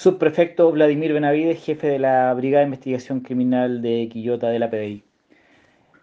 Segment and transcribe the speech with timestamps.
[0.00, 5.04] Subprefecto Vladimir Benavides, jefe de la Brigada de Investigación Criminal de Quillota de la PDI.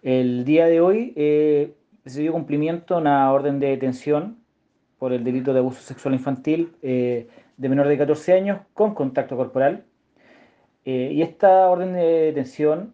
[0.03, 1.73] El día de hoy eh,
[2.05, 4.37] se dio cumplimiento a una orden de detención
[4.99, 9.35] por el delito de abuso sexual infantil eh, de menor de 14 años con contacto
[9.35, 9.83] corporal.
[10.85, 12.93] Eh, y esta orden de detención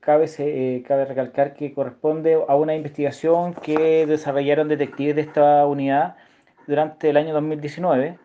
[0.00, 6.16] cabe, cabe recalcar que corresponde a una investigación que desarrollaron detectives de esta unidad
[6.66, 8.23] durante el año 2019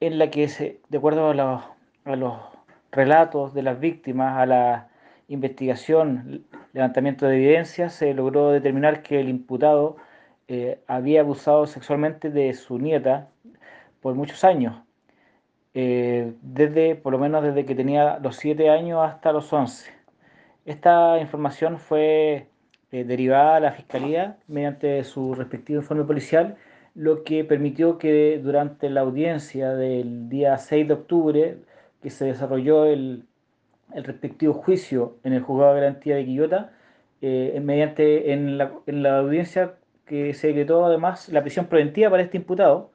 [0.00, 2.34] en la que, se, de acuerdo a los,
[2.90, 4.88] relatos de las víctimas, a la
[5.28, 9.96] investigación, levantamiento de evidencias, se logró determinar que el imputado
[10.48, 13.28] eh, había abusado sexualmente de su nieta
[14.00, 14.80] por muchos años,
[15.74, 19.92] eh, desde, por lo menos desde que tenía los 7 años hasta los 11.
[20.64, 22.48] Esta información fue
[22.90, 26.56] eh, derivada a la Fiscalía mediante su respectivo informe policial
[26.98, 31.58] lo que permitió que durante la audiencia del día 6 de octubre,
[32.02, 33.24] que se desarrolló el,
[33.94, 36.72] respectivo juicio en el juzgado de garantía de Quillota,
[37.22, 42.24] eh, mediante en la, en la, audiencia que se decretó además la prisión preventiva para
[42.24, 42.90] este imputado,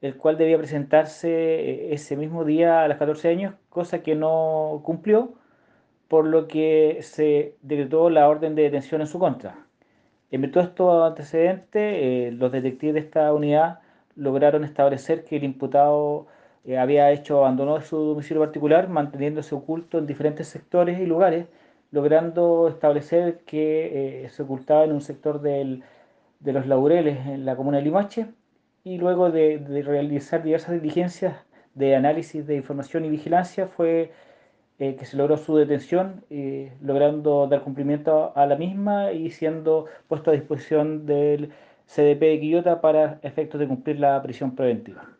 [0.00, 4.82] el cual debía presentarse eh, ese mismo día a los 14 años, cosa que no
[4.84, 5.34] cumplió,
[6.08, 9.66] por lo que se decretó la orden de detención en su contra.
[10.30, 13.80] En virtud de estos antecedentes, eh, los detectives de esta unidad
[14.16, 16.26] lograron establecer que el imputado
[16.64, 21.46] eh, había hecho abandono de su domicilio particular, manteniéndose oculto en diferentes sectores y lugares,
[21.92, 25.82] logrando establecer que eh, se ocultaba en un sector de
[26.40, 28.26] los laureles en la comuna de Limache,
[28.84, 31.36] y luego de realizar diversas diligencias
[31.74, 34.12] de análisis de información y vigilancia, fue
[34.78, 39.86] eh, que se logró su detención, eh, logrando dar cumplimiento a la misma y siendo
[40.08, 41.50] puesto a disposición del
[41.86, 45.15] CDP de Quillota para efectos de cumplir la prisión preventiva.